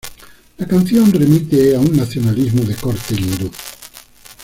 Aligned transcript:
La 0.57 0.65
canción 0.65 1.11
remite 1.13 1.75
a 1.75 1.79
un 1.79 1.95
nacionalismo 1.95 2.63
de 2.63 2.73
corte 2.73 3.13
hindú. 3.13 3.51